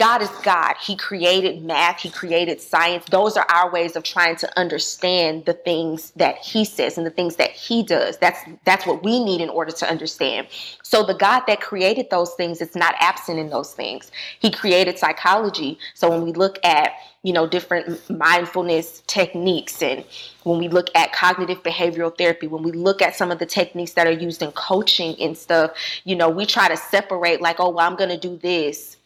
God 0.00 0.22
is 0.22 0.30
God. 0.42 0.76
He 0.80 0.96
created 0.96 1.62
math, 1.62 2.00
He 2.00 2.08
created 2.08 2.58
science. 2.58 3.04
Those 3.10 3.36
are 3.36 3.44
our 3.50 3.70
ways 3.70 3.96
of 3.96 4.02
trying 4.02 4.36
to 4.36 4.58
understand 4.58 5.44
the 5.44 5.52
things 5.52 6.12
that 6.16 6.38
He 6.38 6.64
says 6.64 6.96
and 6.96 7.06
the 7.06 7.10
things 7.10 7.36
that 7.36 7.50
He 7.50 7.82
does. 7.82 8.16
That's 8.16 8.40
that's 8.64 8.86
what 8.86 9.04
we 9.04 9.22
need 9.22 9.42
in 9.42 9.50
order 9.50 9.72
to 9.72 9.86
understand. 9.86 10.46
So 10.82 11.04
the 11.04 11.12
God 11.12 11.42
that 11.48 11.60
created 11.60 12.08
those 12.08 12.32
things 12.32 12.62
is 12.62 12.74
not 12.74 12.94
absent 12.98 13.38
in 13.38 13.50
those 13.50 13.74
things. 13.74 14.10
He 14.38 14.50
created 14.50 14.98
psychology. 14.98 15.78
So 15.92 16.08
when 16.08 16.22
we 16.22 16.32
look 16.32 16.58
at 16.64 16.92
you 17.22 17.34
know 17.34 17.46
different 17.46 18.08
mindfulness 18.08 19.02
techniques 19.06 19.82
and 19.82 20.02
when 20.44 20.58
we 20.58 20.68
look 20.68 20.88
at 20.94 21.12
cognitive 21.12 21.62
behavioral 21.62 22.16
therapy 22.16 22.46
when 22.46 22.62
we 22.62 22.72
look 22.72 23.02
at 23.02 23.14
some 23.14 23.30
of 23.30 23.38
the 23.38 23.44
techniques 23.44 23.92
that 23.92 24.06
are 24.06 24.12
used 24.12 24.40
in 24.40 24.50
coaching 24.52 25.14
and 25.20 25.36
stuff 25.36 25.72
you 26.04 26.16
know 26.16 26.30
we 26.30 26.46
try 26.46 26.66
to 26.66 26.78
separate 26.78 27.42
like 27.42 27.56
oh 27.58 27.68
well 27.68 27.86
i'm 27.86 27.94
going 27.96 28.08
to 28.08 28.16
do 28.16 28.38
this 28.38 28.96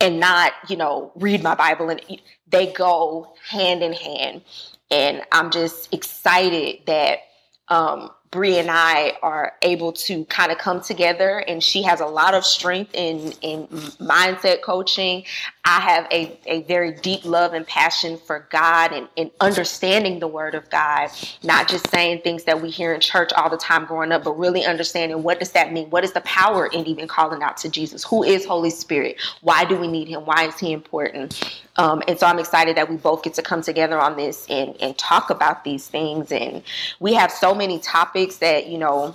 and 0.00 0.20
not, 0.20 0.52
you 0.68 0.76
know, 0.76 1.12
read 1.16 1.42
my 1.42 1.54
Bible. 1.54 1.88
And 1.88 2.00
they 2.48 2.72
go 2.72 3.34
hand 3.48 3.82
in 3.82 3.92
hand. 3.92 4.42
And 4.90 5.22
I'm 5.32 5.50
just 5.50 5.92
excited 5.92 6.80
that 6.86 7.20
um, 7.68 8.10
Bree 8.30 8.58
and 8.58 8.70
I 8.70 9.16
are 9.22 9.52
able 9.62 9.92
to 9.92 10.24
kind 10.26 10.50
of 10.50 10.58
come 10.58 10.80
together, 10.80 11.38
and 11.38 11.62
she 11.62 11.82
has 11.84 12.00
a 12.00 12.06
lot 12.06 12.34
of 12.34 12.44
strength 12.44 12.90
in 12.92 13.32
in 13.42 13.68
mindset 13.68 14.62
coaching. 14.62 15.24
I 15.66 15.80
have 15.80 16.06
a, 16.10 16.38
a 16.44 16.62
very 16.64 16.92
deep 16.92 17.24
love 17.24 17.54
and 17.54 17.66
passion 17.66 18.18
for 18.18 18.46
God 18.50 18.92
and, 18.92 19.08
and 19.16 19.30
understanding 19.40 20.18
the 20.18 20.28
Word 20.28 20.54
of 20.54 20.68
God, 20.68 21.08
not 21.42 21.68
just 21.68 21.88
saying 21.90 22.20
things 22.20 22.44
that 22.44 22.60
we 22.60 22.68
hear 22.68 22.92
in 22.92 23.00
church 23.00 23.32
all 23.32 23.48
the 23.48 23.56
time 23.56 23.86
growing 23.86 24.12
up, 24.12 24.24
but 24.24 24.38
really 24.38 24.66
understanding 24.66 25.22
what 25.22 25.38
does 25.40 25.52
that 25.52 25.72
mean? 25.72 25.88
What 25.88 26.04
is 26.04 26.12
the 26.12 26.20
power 26.20 26.66
in 26.66 26.86
even 26.86 27.08
calling 27.08 27.42
out 27.42 27.56
to 27.58 27.70
Jesus? 27.70 28.04
Who 28.04 28.22
is 28.22 28.44
Holy 28.44 28.68
Spirit? 28.68 29.16
Why 29.40 29.64
do 29.64 29.76
we 29.76 29.88
need 29.88 30.06
Him? 30.06 30.26
Why 30.26 30.48
is 30.48 30.58
He 30.58 30.72
important? 30.72 31.62
Um, 31.76 32.02
and 32.06 32.18
so 32.18 32.26
I'm 32.26 32.38
excited 32.38 32.76
that 32.76 32.90
we 32.90 32.96
both 32.96 33.22
get 33.22 33.32
to 33.34 33.42
come 33.42 33.62
together 33.62 33.98
on 33.98 34.16
this 34.16 34.46
and, 34.50 34.76
and 34.82 34.96
talk 34.98 35.30
about 35.30 35.64
these 35.64 35.88
things. 35.88 36.30
And 36.30 36.62
we 37.00 37.14
have 37.14 37.32
so 37.32 37.54
many 37.54 37.78
topics 37.78 38.36
that, 38.36 38.66
you 38.66 38.76
know, 38.76 39.14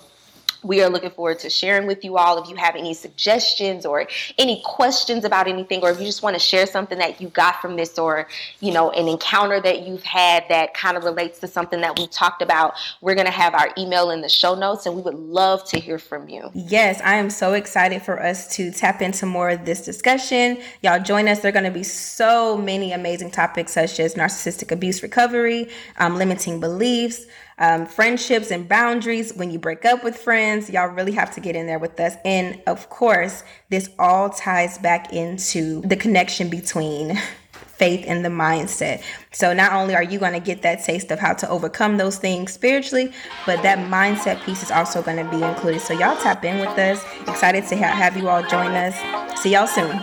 we 0.63 0.81
are 0.81 0.89
looking 0.89 1.11
forward 1.11 1.39
to 1.39 1.49
sharing 1.49 1.87
with 1.87 2.03
you 2.03 2.17
all. 2.17 2.41
If 2.41 2.49
you 2.49 2.55
have 2.55 2.75
any 2.75 2.93
suggestions 2.93 3.85
or 3.85 4.07
any 4.37 4.61
questions 4.65 5.23
about 5.23 5.47
anything, 5.47 5.81
or 5.81 5.91
if 5.91 5.99
you 5.99 6.05
just 6.05 6.23
want 6.23 6.35
to 6.35 6.39
share 6.39 6.65
something 6.65 6.97
that 6.97 7.21
you 7.21 7.29
got 7.29 7.61
from 7.61 7.75
this, 7.75 7.97
or 7.97 8.27
you 8.59 8.71
know, 8.71 8.91
an 8.91 9.07
encounter 9.07 9.61
that 9.61 9.87
you've 9.87 10.03
had 10.03 10.45
that 10.49 10.73
kind 10.73 10.97
of 10.97 11.03
relates 11.03 11.39
to 11.39 11.47
something 11.47 11.81
that 11.81 11.97
we 11.97 12.07
talked 12.07 12.41
about, 12.41 12.73
we're 13.01 13.15
to 13.25 13.31
have 13.31 13.53
our 13.53 13.69
email 13.77 14.09
in 14.11 14.21
the 14.21 14.29
show 14.29 14.55
notes, 14.55 14.85
and 14.85 14.95
we 14.95 15.01
would 15.01 15.15
love 15.15 15.63
to 15.69 15.79
hear 15.79 15.99
from 15.99 16.29
you. 16.29 16.49
Yes, 16.53 17.01
I 17.03 17.15
am 17.15 17.29
so 17.29 17.53
excited 17.53 18.01
for 18.01 18.21
us 18.21 18.55
to 18.55 18.71
tap 18.71 19.01
into 19.01 19.25
more 19.25 19.49
of 19.49 19.65
this 19.65 19.83
discussion. 19.83 20.57
Y'all 20.81 21.01
join 21.01 21.27
us. 21.27 21.39
There 21.39 21.49
are 21.55 21.61
to 21.61 21.71
be 21.71 21.83
so 21.83 22.57
many 22.57 22.91
amazing 22.91 23.31
topics, 23.31 23.73
such 23.73 23.99
as 23.99 24.15
narcissistic 24.15 24.71
abuse 24.71 25.03
recovery, 25.03 25.69
um, 25.97 26.17
limiting 26.17 26.59
beliefs 26.59 27.25
um, 27.59 27.85
friendships 27.85 28.51
and 28.51 28.67
boundaries 28.67 29.33
when 29.33 29.51
you 29.51 29.59
break 29.59 29.85
up 29.85 30.03
with 30.03 30.17
friends. 30.17 30.69
Y'all 30.69 30.87
really 30.87 31.11
have 31.11 31.33
to 31.35 31.41
get 31.41 31.55
in 31.55 31.67
there 31.67 31.79
with 31.79 31.99
us. 31.99 32.15
And 32.25 32.61
of 32.65 32.89
course, 32.89 33.43
this 33.69 33.89
all 33.99 34.29
ties 34.29 34.77
back 34.77 35.13
into 35.13 35.81
the 35.81 35.95
connection 35.95 36.49
between 36.49 37.19
faith 37.51 38.03
and 38.07 38.25
the 38.25 38.29
mindset. 38.29 39.01
So 39.31 39.53
not 39.53 39.71
only 39.71 39.95
are 39.95 40.03
you 40.03 40.19
going 40.19 40.33
to 40.33 40.39
get 40.39 40.61
that 40.63 40.83
taste 40.83 41.11
of 41.11 41.19
how 41.19 41.33
to 41.33 41.49
overcome 41.49 41.97
those 41.97 42.17
things 42.17 42.51
spiritually, 42.51 43.13
but 43.45 43.61
that 43.63 43.77
mindset 43.89 44.43
piece 44.43 44.63
is 44.63 44.71
also 44.71 45.01
going 45.01 45.23
to 45.23 45.29
be 45.31 45.41
included. 45.43 45.79
So 45.79 45.93
y'all 45.93 46.17
tap 46.17 46.43
in 46.43 46.59
with 46.59 46.77
us. 46.77 47.03
Excited 47.27 47.65
to 47.67 47.77
have 47.77 48.17
you 48.17 48.27
all 48.27 48.43
join 48.43 48.71
us. 48.71 49.41
See 49.41 49.53
y'all 49.53 49.67
soon. 49.67 50.01